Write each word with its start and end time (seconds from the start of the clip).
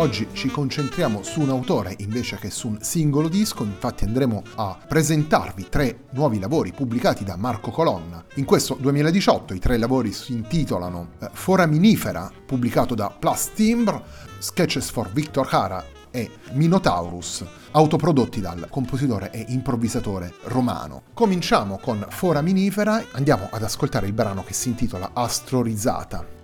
Oggi 0.00 0.28
ci 0.32 0.48
concentriamo 0.48 1.24
su 1.24 1.40
un 1.40 1.48
autore 1.48 1.92
invece 1.98 2.36
che 2.36 2.50
su 2.50 2.68
un 2.68 2.78
singolo 2.80 3.26
disco, 3.28 3.64
infatti 3.64 4.04
andremo 4.04 4.44
a 4.54 4.78
presentarvi 4.86 5.66
tre 5.68 6.04
nuovi 6.12 6.38
lavori 6.38 6.70
pubblicati 6.70 7.24
da 7.24 7.34
Marco 7.34 7.72
Colonna. 7.72 8.24
In 8.36 8.44
questo 8.44 8.76
2018 8.78 9.54
i 9.54 9.58
tre 9.58 9.76
lavori 9.76 10.12
si 10.12 10.34
intitolano 10.34 11.14
eh, 11.18 11.30
Foraminifera, 11.32 12.30
pubblicato 12.46 12.94
da 12.94 13.10
Plus 13.10 13.50
Timbre, 13.54 14.00
Sketches 14.38 14.88
for 14.90 15.10
Victor 15.10 15.48
Hara 15.50 15.84
e 16.12 16.30
Minotaurus, 16.52 17.44
autoprodotti 17.72 18.40
dal 18.40 18.68
compositore 18.70 19.32
e 19.32 19.46
improvvisatore 19.48 20.34
romano. 20.44 21.02
Cominciamo 21.12 21.76
con 21.82 22.06
Foraminifera, 22.08 23.02
andiamo 23.10 23.48
ad 23.50 23.64
ascoltare 23.64 24.06
il 24.06 24.12
brano 24.12 24.44
che 24.44 24.52
si 24.52 24.68
intitola 24.68 25.10
Astrorizzata. 25.12 26.37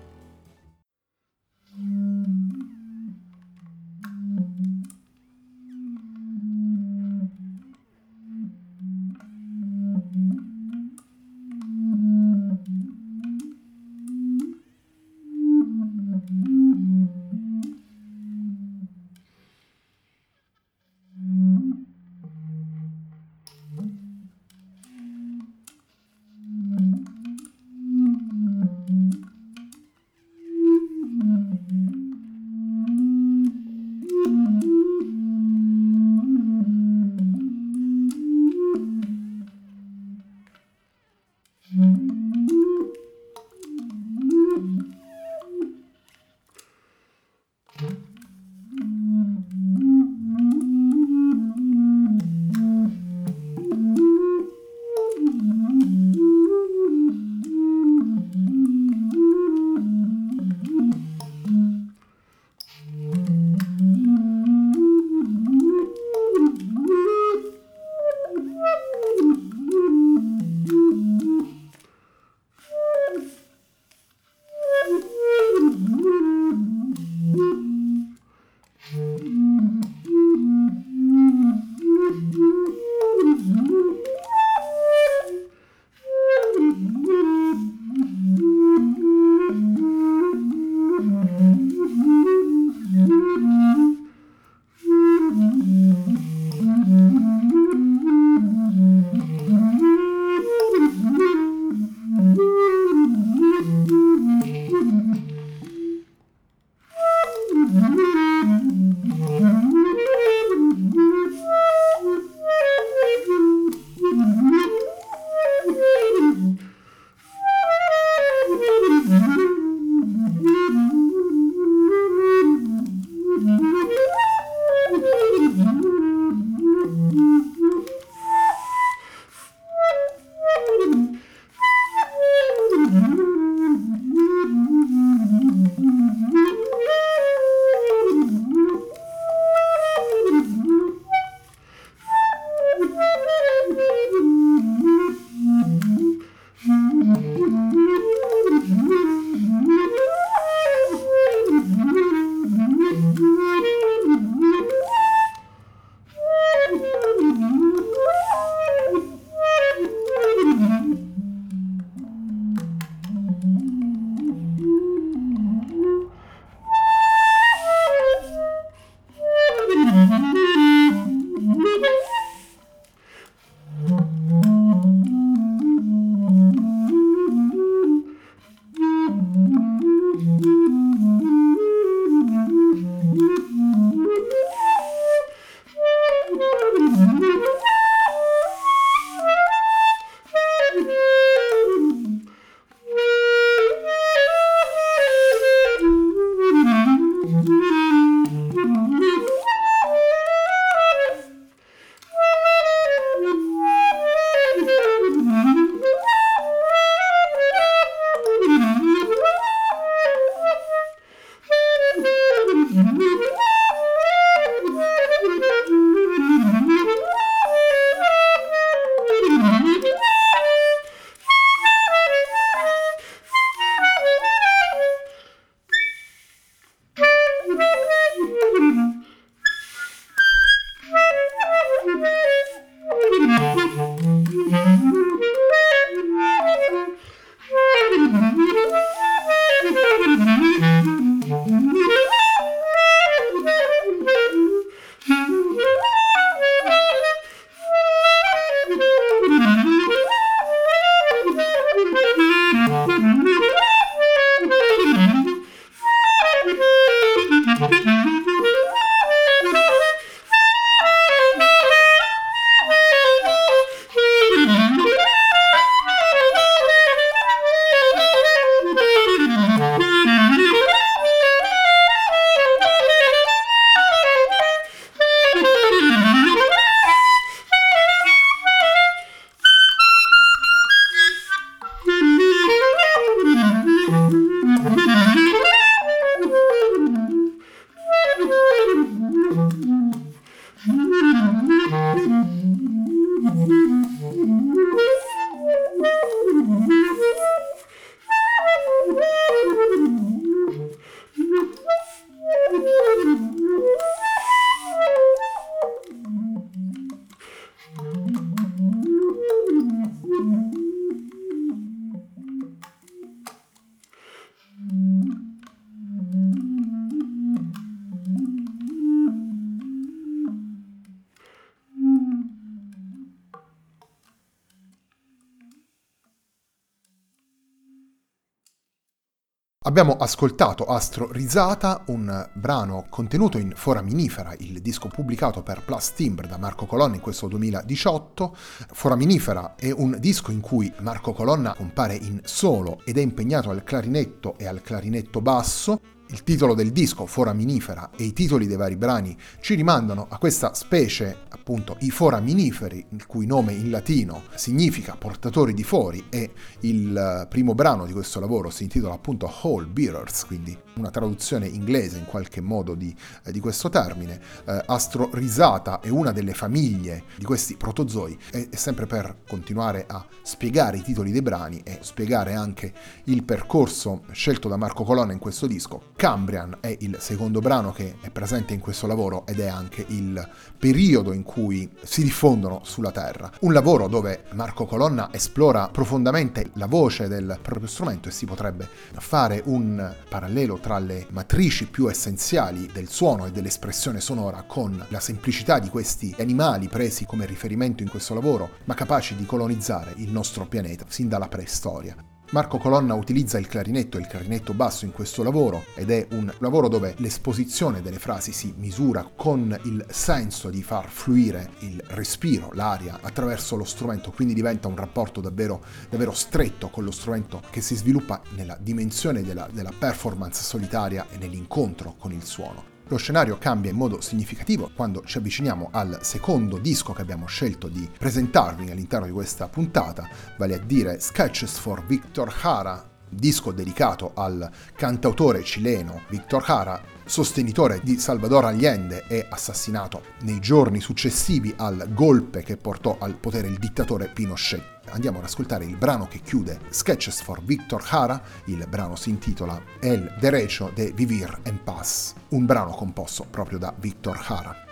Abbiamo 329.66 329.96
ascoltato 329.96 330.66
Astro 330.66 331.10
Risata, 331.10 331.84
un 331.86 332.28
brano 332.34 332.84
contenuto 332.90 333.38
in 333.38 333.54
Foraminifera, 333.56 334.34
il 334.40 334.60
disco 334.60 334.88
pubblicato 334.88 335.42
per 335.42 335.62
Plus 335.62 335.94
Timbre 335.94 336.26
da 336.26 336.36
Marco 336.36 336.66
Colonna 336.66 336.96
in 336.96 337.00
questo 337.00 337.28
2018. 337.28 338.36
Foraminifera 338.72 339.54
è 339.56 339.70
un 339.70 339.96
disco 339.98 340.30
in 340.32 340.40
cui 340.40 340.70
Marco 340.80 341.14
Colonna 341.14 341.54
compare 341.54 341.94
in 341.94 342.20
solo 342.24 342.82
ed 342.84 342.98
è 342.98 343.00
impegnato 343.00 343.48
al 343.48 343.64
clarinetto 343.64 344.36
e 344.36 344.46
al 344.46 344.60
clarinetto 344.60 345.22
basso 345.22 345.80
il 346.14 346.22
titolo 346.22 346.54
del 346.54 346.70
disco, 346.70 347.06
Foraminifera, 347.06 347.90
e 347.96 348.04
i 348.04 348.12
titoli 348.12 348.46
dei 348.46 348.56
vari 348.56 348.76
brani 348.76 349.16
ci 349.40 349.56
rimandano 349.56 350.06
a 350.08 350.16
questa 350.18 350.54
specie, 350.54 351.22
appunto, 351.28 351.76
i 351.80 351.90
foraminiferi, 351.90 352.86
il 352.90 353.06
cui 353.06 353.26
nome 353.26 353.52
in 353.52 353.68
latino 353.68 354.22
significa 354.36 354.94
portatori 354.96 355.52
di 355.54 355.64
fori, 355.64 356.04
e 356.10 356.30
il 356.60 356.96
eh, 356.96 357.26
primo 357.26 357.56
brano 357.56 357.84
di 357.84 357.92
questo 357.92 358.20
lavoro 358.20 358.48
si 358.50 358.62
intitola 358.62 358.94
appunto 358.94 359.28
Hall 359.42 359.70
Bearers, 359.70 360.24
quindi 360.26 360.56
una 360.76 360.90
traduzione 360.90 361.48
inglese 361.48 361.98
in 361.98 362.04
qualche 362.04 362.40
modo 362.40 362.76
di, 362.76 362.94
eh, 363.24 363.32
di 363.32 363.40
questo 363.40 363.68
termine. 363.68 364.20
Eh, 364.46 364.62
Astro 364.66 365.10
Risata 365.12 365.80
è 365.80 365.88
una 365.88 366.12
delle 366.12 366.32
famiglie 366.32 367.04
di 367.16 367.24
questi 367.24 367.56
protozoi, 367.56 368.16
e, 368.30 368.48
e 368.52 368.56
sempre 368.56 368.86
per 368.86 369.22
continuare 369.26 369.84
a 369.88 370.06
spiegare 370.22 370.76
i 370.76 370.82
titoli 370.82 371.10
dei 371.10 371.22
brani 371.22 371.60
e 371.64 371.78
spiegare 371.80 372.34
anche 372.34 372.72
il 373.06 373.24
percorso 373.24 374.04
scelto 374.12 374.48
da 374.48 374.56
Marco 374.56 374.84
Colonna 374.84 375.12
in 375.12 375.18
questo 375.18 375.48
disco 375.48 375.90
Cambrian 376.04 376.58
è 376.60 376.76
il 376.80 376.98
secondo 377.00 377.40
brano 377.40 377.72
che 377.72 377.96
è 378.02 378.10
presente 378.10 378.52
in 378.52 378.60
questo 378.60 378.86
lavoro 378.86 379.24
ed 379.26 379.40
è 379.40 379.46
anche 379.46 379.86
il 379.88 380.22
periodo 380.58 381.14
in 381.14 381.22
cui 381.22 381.66
si 381.82 382.02
diffondono 382.02 382.60
sulla 382.62 382.90
Terra. 382.90 383.32
Un 383.40 383.54
lavoro 383.54 383.88
dove 383.88 384.24
Marco 384.32 384.66
Colonna 384.66 385.08
esplora 385.14 385.70
profondamente 385.70 386.50
la 386.56 386.66
voce 386.66 387.08
del 387.08 387.38
proprio 387.40 387.68
strumento 387.68 388.10
e 388.10 388.12
si 388.12 388.26
potrebbe 388.26 388.68
fare 388.98 389.40
un 389.46 389.94
parallelo 390.06 390.58
tra 390.58 390.78
le 390.78 391.06
matrici 391.08 391.68
più 391.68 391.88
essenziali 391.88 392.68
del 392.70 392.90
suono 392.90 393.24
e 393.24 393.30
dell'espressione 393.30 393.98
sonora 394.02 394.42
con 394.42 394.84
la 394.90 395.00
semplicità 395.00 395.58
di 395.58 395.70
questi 395.70 396.14
animali 396.18 396.68
presi 396.68 397.06
come 397.06 397.24
riferimento 397.24 397.82
in 397.82 397.88
questo 397.88 398.12
lavoro, 398.12 398.56
ma 398.64 398.74
capaci 398.74 399.16
di 399.16 399.24
colonizzare 399.24 399.94
il 399.96 400.10
nostro 400.10 400.44
pianeta 400.44 400.84
sin 400.86 401.08
dalla 401.08 401.28
preistoria. 401.28 401.96
Marco 402.34 402.58
Colonna 402.58 402.94
utilizza 402.94 403.38
il 403.38 403.46
clarinetto 403.46 403.96
e 403.96 404.00
il 404.00 404.08
clarinetto 404.08 404.54
basso 404.54 404.84
in 404.84 404.90
questo 404.90 405.22
lavoro 405.22 405.66
ed 405.76 405.92
è 405.92 406.04
un 406.10 406.34
lavoro 406.38 406.66
dove 406.66 406.96
l'esposizione 406.98 407.80
delle 407.80 408.00
frasi 408.00 408.32
si 408.32 408.52
misura 408.56 409.08
con 409.14 409.56
il 409.66 409.86
senso 409.88 410.50
di 410.50 410.60
far 410.60 410.88
fluire 410.88 411.50
il 411.60 411.80
respiro, 411.86 412.50
l'aria 412.54 412.98
attraverso 413.02 413.54
lo 413.54 413.62
strumento, 413.62 414.10
quindi 414.10 414.34
diventa 414.34 414.66
un 414.66 414.74
rapporto 414.74 415.20
davvero, 415.20 415.62
davvero 415.88 416.10
stretto 416.10 416.70
con 416.70 416.82
lo 416.82 416.90
strumento 416.90 417.40
che 417.50 417.60
si 417.60 417.76
sviluppa 417.76 418.20
nella 418.30 418.58
dimensione 418.60 419.22
della, 419.22 419.48
della 419.52 419.72
performance 419.78 420.42
solitaria 420.42 421.06
e 421.10 421.18
nell'incontro 421.18 421.94
con 421.96 422.10
il 422.10 422.24
suono. 422.24 422.73
Lo 422.88 422.98
scenario 422.98 423.38
cambia 423.38 423.70
in 423.70 423.78
modo 423.78 424.02
significativo 424.02 424.70
quando 424.74 425.02
ci 425.06 425.16
avviciniamo 425.16 425.70
al 425.72 426.00
secondo 426.02 426.58
disco 426.58 426.92
che 426.92 427.00
abbiamo 427.00 427.24
scelto 427.24 427.68
di 427.68 427.88
presentarvi 427.98 428.70
all'interno 428.70 429.06
di 429.06 429.12
questa 429.12 429.48
puntata, 429.48 430.06
vale 430.36 430.56
a 430.56 430.58
dire 430.58 431.00
Sketches 431.00 431.56
for 431.56 431.86
Victor 431.86 432.30
Hara, 432.42 432.86
disco 433.08 433.52
dedicato 433.52 434.12
al 434.14 434.50
cantautore 434.76 435.42
cileno 435.42 436.02
Victor 436.10 436.44
Hara, 436.46 436.93
sostenitore 437.04 437.80
di 437.82 437.98
Salvador 437.98 438.44
Allende 438.44 439.04
e 439.08 439.26
assassinato 439.28 440.02
nei 440.20 440.40
giorni 440.40 440.80
successivi 440.80 441.52
al 441.56 441.88
golpe 441.92 442.42
che 442.42 442.56
portò 442.56 442.96
al 442.98 443.14
potere 443.14 443.48
il 443.48 443.58
dittatore 443.58 444.10
Pinochet 444.12 444.74
andiamo 444.90 445.18
ad 445.18 445.24
ascoltare 445.24 445.64
il 445.64 445.76
brano 445.76 446.06
che 446.06 446.20
chiude 446.20 446.60
Sketches 446.68 447.22
for 447.22 447.42
Victor 447.42 447.84
Hara, 447.88 448.22
il 448.46 448.64
brano 448.68 448.96
si 448.96 449.10
intitola 449.10 449.60
El 449.80 450.14
Derecho 450.18 450.70
de 450.74 450.92
Vivir 450.92 451.40
en 451.42 451.62
Paz, 451.62 452.14
un 452.28 452.46
brano 452.46 452.70
composto 452.70 453.26
proprio 453.28 453.58
da 453.58 453.74
Victor 453.76 454.18
Hara. 454.26 454.62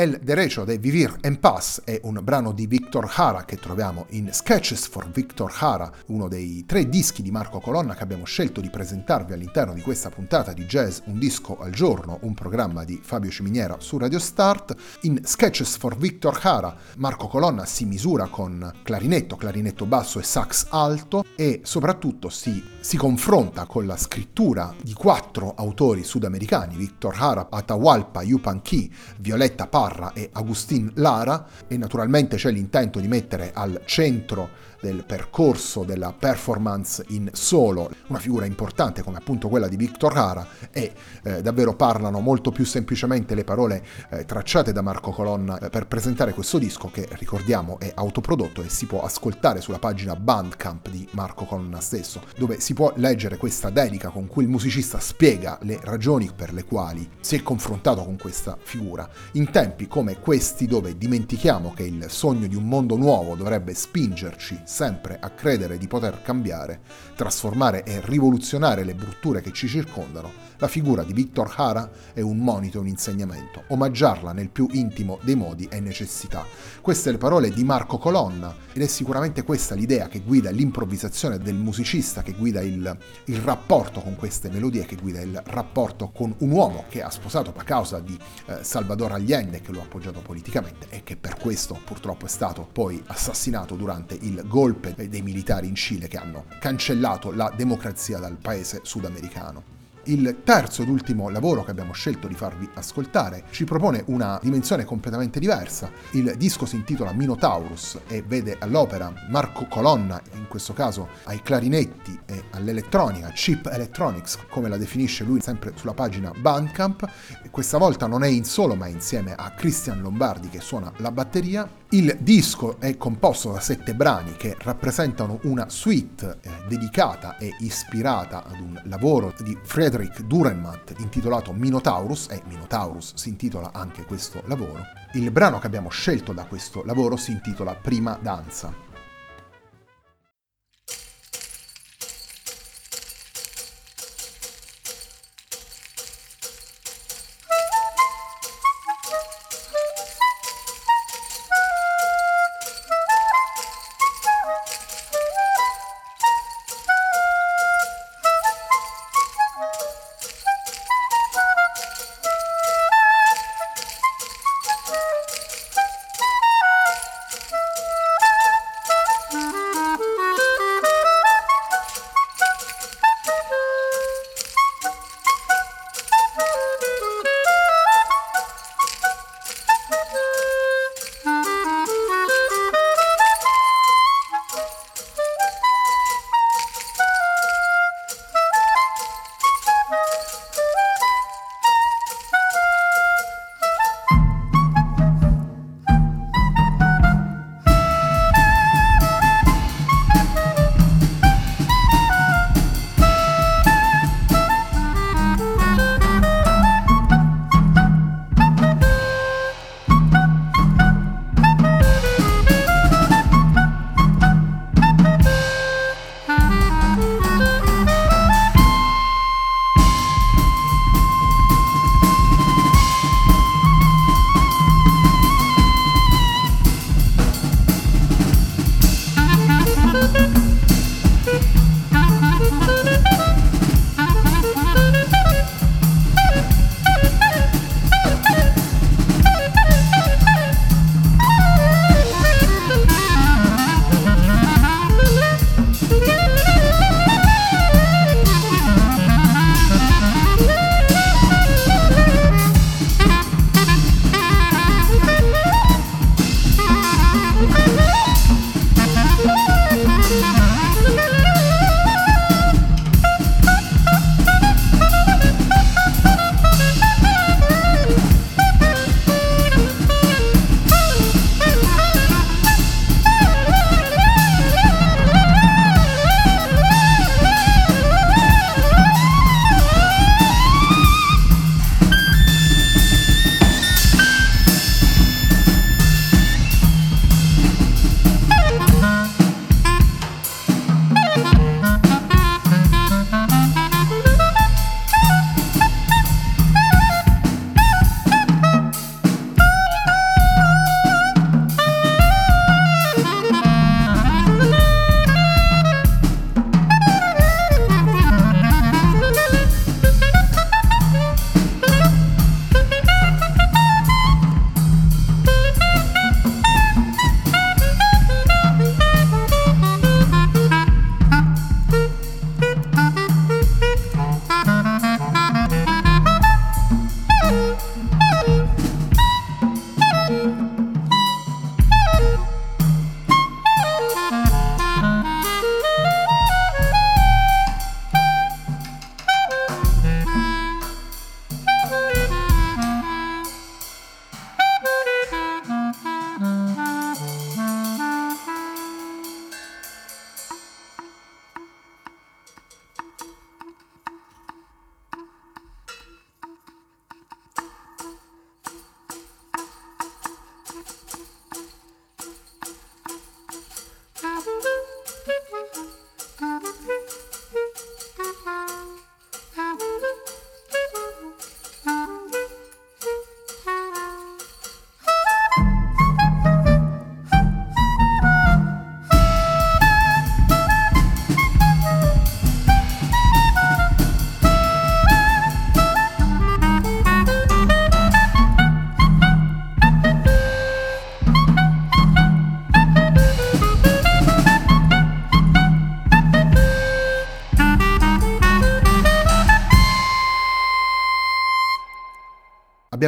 El 0.00 0.18
Derecho 0.22 0.64
de 0.64 0.78
Vivir 0.78 1.14
en 1.20 1.36
Paz 1.40 1.82
è 1.84 2.00
un 2.04 2.20
brano 2.22 2.52
di 2.52 2.66
Victor 2.66 3.06
Hara 3.16 3.44
che 3.44 3.58
troviamo 3.58 4.06
in 4.12 4.32
Sketches 4.32 4.88
for 4.88 5.10
Victor 5.10 5.52
Hara, 5.58 5.92
uno 6.06 6.26
dei 6.26 6.64
tre 6.64 6.88
dischi 6.88 7.20
di 7.20 7.30
Marco 7.30 7.60
Colonna 7.60 7.94
che 7.94 8.02
abbiamo 8.02 8.24
scelto 8.24 8.62
di 8.62 8.70
presentarvi 8.70 9.34
all'interno 9.34 9.74
di 9.74 9.82
questa 9.82 10.08
puntata 10.08 10.54
di 10.54 10.64
Jazz 10.64 11.00
Un 11.04 11.18
disco 11.18 11.58
al 11.58 11.72
giorno, 11.72 12.16
un 12.22 12.32
programma 12.32 12.82
di 12.84 12.98
Fabio 13.02 13.30
Ciminiera 13.30 13.76
su 13.78 13.98
Radio 13.98 14.18
Start. 14.18 14.74
In 15.02 15.20
Sketches 15.22 15.76
for 15.76 15.94
Victor 15.98 16.38
Hara 16.40 16.74
Marco 16.96 17.26
Colonna 17.26 17.66
si 17.66 17.84
misura 17.84 18.28
con 18.28 18.72
clarinetto, 18.82 19.36
clarinetto 19.36 19.84
basso 19.84 20.18
e 20.18 20.22
sax 20.22 20.68
alto 20.70 21.26
e 21.36 21.60
soprattutto 21.64 22.30
si, 22.30 22.64
si 22.80 22.96
confronta 22.96 23.66
con 23.66 23.84
la 23.84 23.98
scrittura 23.98 24.74
di 24.82 24.94
quattro 24.94 25.52
autori 25.54 26.04
sudamericani, 26.04 26.74
Victor 26.74 27.14
Hara, 27.18 27.48
Atahualpa, 27.50 28.22
Yupan 28.22 28.62
Ki, 28.62 28.90
Violetta 29.18 29.66
Parra, 29.66 29.88
Parra 29.90 30.12
e 30.14 30.30
Agustin 30.32 30.92
Lara 30.94 31.44
e 31.66 31.76
naturalmente 31.76 32.36
c'è 32.36 32.52
l'intento 32.52 33.00
di 33.00 33.08
mettere 33.08 33.50
al 33.52 33.82
centro 33.86 34.68
del 34.80 35.04
percorso 35.04 35.84
della 35.84 36.12
performance 36.12 37.04
in 37.08 37.28
solo, 37.32 37.90
una 38.08 38.18
figura 38.18 38.46
importante 38.46 39.02
come 39.02 39.18
appunto 39.18 39.48
quella 39.48 39.68
di 39.68 39.76
Victor 39.76 40.16
Hara 40.16 40.46
e 40.70 40.92
eh, 41.22 41.42
davvero 41.42 41.74
parlano 41.74 42.20
molto 42.20 42.50
più 42.50 42.64
semplicemente 42.64 43.34
le 43.34 43.44
parole 43.44 43.84
eh, 44.10 44.24
tracciate 44.24 44.72
da 44.72 44.82
Marco 44.82 45.10
Colonna 45.10 45.58
eh, 45.58 45.70
per 45.70 45.86
presentare 45.86 46.32
questo 46.32 46.58
disco 46.58 46.90
che 46.90 47.08
ricordiamo 47.12 47.78
è 47.78 47.92
autoprodotto 47.94 48.62
e 48.62 48.68
si 48.68 48.86
può 48.86 49.02
ascoltare 49.02 49.60
sulla 49.60 49.78
pagina 49.78 50.16
Bandcamp 50.16 50.88
di 50.88 51.06
Marco 51.12 51.44
Colonna 51.44 51.80
stesso, 51.80 52.22
dove 52.36 52.60
si 52.60 52.74
può 52.74 52.92
leggere 52.96 53.36
questa 53.36 53.70
dedica 53.70 54.08
con 54.08 54.26
cui 54.26 54.44
il 54.44 54.48
musicista 54.48 54.98
spiega 54.98 55.58
le 55.62 55.78
ragioni 55.82 56.30
per 56.34 56.52
le 56.52 56.64
quali 56.64 57.08
si 57.20 57.36
è 57.36 57.42
confrontato 57.42 58.04
con 58.04 58.16
questa 58.16 58.56
figura. 58.60 59.08
In 59.32 59.50
tempi 59.50 59.86
come 59.86 60.18
questi 60.20 60.66
dove 60.66 60.96
dimentichiamo 60.96 61.72
che 61.74 61.84
il 61.84 62.06
sogno 62.08 62.46
di 62.46 62.56
un 62.56 62.66
mondo 62.66 62.96
nuovo 62.96 63.34
dovrebbe 63.34 63.74
spingerci 63.74 64.62
sempre 64.70 65.18
a 65.20 65.30
credere 65.30 65.78
di 65.78 65.88
poter 65.88 66.22
cambiare, 66.22 66.80
trasformare 67.16 67.82
e 67.82 68.00
rivoluzionare 68.04 68.84
le 68.84 68.94
brutture 68.94 69.40
che 69.40 69.50
ci 69.52 69.66
circondano, 69.66 70.32
la 70.60 70.68
figura 70.68 71.02
di 71.04 71.14
Victor 71.14 71.50
Hara 71.56 71.90
è 72.12 72.20
un 72.20 72.36
monito 72.36 72.76
e 72.76 72.80
un 72.80 72.86
insegnamento. 72.86 73.64
Omaggiarla 73.68 74.32
nel 74.32 74.50
più 74.50 74.68
intimo 74.72 75.18
dei 75.22 75.34
modi 75.34 75.66
è 75.70 75.80
necessità. 75.80 76.44
Queste 76.82 77.10
le 77.10 77.16
parole 77.16 77.50
di 77.50 77.64
Marco 77.64 77.96
Colonna 77.96 78.54
ed 78.74 78.82
è 78.82 78.86
sicuramente 78.86 79.42
questa 79.42 79.74
l'idea 79.74 80.08
che 80.08 80.20
guida 80.20 80.50
l'improvvisazione 80.50 81.38
del 81.38 81.54
musicista, 81.54 82.22
che 82.22 82.32
guida 82.32 82.60
il, 82.60 82.94
il 83.24 83.38
rapporto 83.38 84.02
con 84.02 84.16
queste 84.16 84.50
melodie, 84.50 84.84
che 84.84 84.96
guida 84.96 85.22
il 85.22 85.40
rapporto 85.46 86.10
con 86.10 86.34
un 86.40 86.50
uomo 86.50 86.84
che 86.90 87.02
ha 87.02 87.08
sposato 87.08 87.54
a 87.56 87.62
causa 87.62 87.98
di 87.98 88.18
eh, 88.44 88.58
Salvador 88.60 89.12
Allende, 89.12 89.62
che 89.62 89.72
lo 89.72 89.80
ha 89.80 89.84
appoggiato 89.84 90.20
politicamente 90.20 90.88
e 90.90 91.02
che 91.04 91.16
per 91.16 91.38
questo 91.38 91.80
purtroppo 91.82 92.26
è 92.26 92.28
stato 92.28 92.68
poi 92.70 93.02
assassinato 93.06 93.76
durante 93.76 94.14
il 94.20 94.44
golpe 94.60 94.94
dei 95.08 95.22
militari 95.22 95.68
in 95.68 95.74
Cile 95.74 96.06
che 96.06 96.18
hanno 96.18 96.44
cancellato 96.58 97.32
la 97.32 97.50
democrazia 97.56 98.18
dal 98.18 98.36
paese 98.36 98.80
sudamericano. 98.82 99.78
Il 100.04 100.40
terzo 100.44 100.82
ed 100.82 100.90
ultimo 100.90 101.30
lavoro 101.30 101.64
che 101.64 101.70
abbiamo 101.70 101.94
scelto 101.94 102.26
di 102.26 102.34
farvi 102.34 102.68
ascoltare 102.74 103.44
ci 103.52 103.64
propone 103.64 104.02
una 104.08 104.38
dimensione 104.42 104.84
completamente 104.84 105.40
diversa. 105.40 105.90
Il 106.10 106.34
disco 106.36 106.66
si 106.66 106.76
intitola 106.76 107.14
Minotaurus 107.14 108.00
e 108.06 108.20
vede 108.20 108.58
all'opera 108.60 109.10
Marco 109.30 109.64
Colonna, 109.64 110.20
in 110.34 110.46
questo 110.46 110.74
caso 110.74 111.08
ai 111.24 111.40
clarinetti 111.40 112.20
e 112.26 112.44
all'elettronica, 112.50 113.28
Chip 113.28 113.64
Electronics, 113.64 114.40
come 114.50 114.68
la 114.68 114.76
definisce 114.76 115.24
lui 115.24 115.40
sempre 115.40 115.72
sulla 115.74 115.94
pagina 115.94 116.32
Bandcamp. 116.36 117.08
Questa 117.50 117.78
volta 117.78 118.06
non 118.06 118.24
è 118.24 118.28
in 118.28 118.44
solo 118.44 118.74
ma 118.74 118.88
insieme 118.88 119.34
a 119.34 119.52
Christian 119.52 120.02
Lombardi 120.02 120.50
che 120.50 120.60
suona 120.60 120.92
la 120.98 121.10
batteria 121.10 121.79
il 121.92 122.16
disco 122.20 122.78
è 122.78 122.96
composto 122.96 123.50
da 123.50 123.58
sette 123.58 123.94
brani 123.94 124.36
che 124.36 124.54
rappresentano 124.60 125.40
una 125.42 125.68
suite 125.68 126.38
eh, 126.40 126.50
dedicata 126.68 127.36
e 127.36 127.56
ispirata 127.60 128.44
ad 128.44 128.60
un 128.60 128.80
lavoro 128.84 129.34
di 129.42 129.58
Friedrich 129.60 130.22
Dürrenmatt 130.22 130.94
intitolato 131.00 131.52
Minotaurus 131.52 132.28
e 132.30 132.42
Minotaurus 132.46 133.14
si 133.14 133.30
intitola 133.30 133.70
anche 133.72 134.04
questo 134.04 134.42
lavoro. 134.46 134.84
Il 135.14 135.32
brano 135.32 135.58
che 135.58 135.66
abbiamo 135.66 135.88
scelto 135.88 136.32
da 136.32 136.44
questo 136.44 136.84
lavoro 136.84 137.16
si 137.16 137.32
intitola 137.32 137.74
Prima 137.74 138.16
danza. 138.22 138.89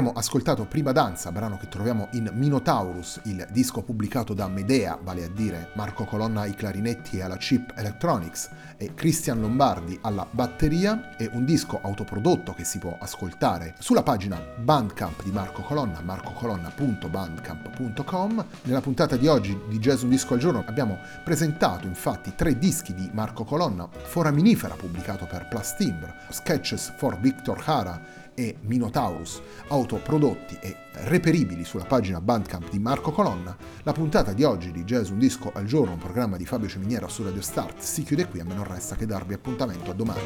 Abbiamo 0.02 0.18
ascoltato 0.18 0.64
Prima 0.64 0.90
Danza, 0.90 1.30
brano 1.30 1.56
che 1.58 1.68
troviamo 1.68 2.08
in 2.14 2.28
Minotaurus, 2.32 3.20
il 3.26 3.46
disco 3.52 3.82
pubblicato 3.82 4.34
da 4.34 4.48
Medea, 4.48 4.98
vale 5.00 5.22
a 5.22 5.28
dire 5.28 5.70
Marco 5.74 6.04
Colonna 6.04 6.40
ai 6.40 6.56
clarinetti 6.56 7.18
e 7.18 7.22
alla 7.22 7.36
chip 7.36 7.72
electronics 7.76 8.50
e 8.78 8.94
Christian 8.94 9.40
Lombardi 9.40 9.96
alla 10.02 10.26
batteria, 10.28 11.16
e 11.16 11.30
un 11.32 11.44
disco 11.44 11.78
autoprodotto 11.80 12.52
che 12.52 12.64
si 12.64 12.80
può 12.80 12.96
ascoltare 12.98 13.76
sulla 13.78 14.02
pagina 14.02 14.42
Bandcamp 14.58 15.22
di 15.22 15.30
Marco 15.30 15.62
Colonna, 15.62 16.00
marcocolonna.bandcamp.com. 16.00 18.44
Nella 18.62 18.80
puntata 18.80 19.16
di 19.16 19.28
oggi 19.28 19.56
di 19.68 19.78
Jazz 19.78 20.02
Un 20.02 20.08
Disco 20.08 20.34
al 20.34 20.40
Giorno 20.40 20.64
abbiamo 20.66 20.98
presentato 21.22 21.86
infatti 21.86 22.32
tre 22.34 22.58
dischi 22.58 22.92
di 22.92 23.08
Marco 23.12 23.44
Colonna, 23.44 23.88
Foraminifera 23.88 24.74
pubblicato 24.74 25.26
per 25.26 25.46
Plastimbre, 25.46 26.12
Sketches 26.28 26.92
for 26.96 27.20
Victor 27.20 27.62
Hara 27.64 28.21
e 28.34 28.56
Minotaurus, 28.62 29.40
autoprodotti 29.68 30.58
e 30.60 30.76
reperibili 31.04 31.64
sulla 31.64 31.84
pagina 31.84 32.20
Bandcamp 32.20 32.70
di 32.70 32.78
Marco 32.78 33.10
Colonna, 33.12 33.56
la 33.82 33.92
puntata 33.92 34.32
di 34.32 34.44
oggi 34.44 34.70
di 34.72 34.84
Jazz 34.84 35.10
Un 35.10 35.18
Disco 35.18 35.50
al 35.54 35.64
Giorno, 35.64 35.92
un 35.92 35.98
programma 35.98 36.36
di 36.36 36.46
Fabio 36.46 36.68
Ciminiera 36.68 37.08
su 37.08 37.22
Radio 37.22 37.42
Start, 37.42 37.80
si 37.80 38.02
chiude 38.02 38.26
qui 38.26 38.40
a 38.40 38.44
me 38.44 38.54
non 38.54 38.64
resta 38.64 38.96
che 38.96 39.06
darvi 39.06 39.34
appuntamento 39.34 39.90
a 39.90 39.94
domani. 39.94 40.20